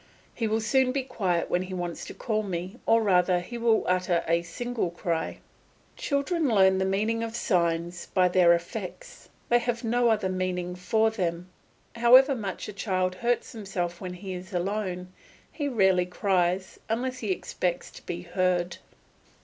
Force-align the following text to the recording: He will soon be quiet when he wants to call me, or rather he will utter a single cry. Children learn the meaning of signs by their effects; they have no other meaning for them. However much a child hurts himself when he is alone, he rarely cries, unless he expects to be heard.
He 0.33 0.47
will 0.47 0.61
soon 0.61 0.91
be 0.91 1.03
quiet 1.03 1.47
when 1.47 1.61
he 1.61 1.75
wants 1.75 2.05
to 2.05 2.15
call 2.15 2.41
me, 2.41 2.79
or 2.87 3.03
rather 3.03 3.39
he 3.39 3.59
will 3.59 3.85
utter 3.87 4.23
a 4.27 4.41
single 4.41 4.89
cry. 4.89 5.41
Children 5.95 6.49
learn 6.49 6.79
the 6.79 6.85
meaning 6.85 7.21
of 7.21 7.35
signs 7.35 8.07
by 8.07 8.27
their 8.27 8.51
effects; 8.55 9.29
they 9.49 9.59
have 9.59 9.83
no 9.83 10.09
other 10.09 10.27
meaning 10.27 10.73
for 10.75 11.11
them. 11.11 11.49
However 11.97 12.33
much 12.35 12.67
a 12.67 12.73
child 12.73 13.13
hurts 13.13 13.51
himself 13.51 14.01
when 14.01 14.13
he 14.15 14.33
is 14.33 14.55
alone, 14.55 15.13
he 15.51 15.67
rarely 15.67 16.07
cries, 16.07 16.79
unless 16.89 17.19
he 17.19 17.29
expects 17.31 17.91
to 17.91 18.03
be 18.07 18.23
heard. 18.23 18.77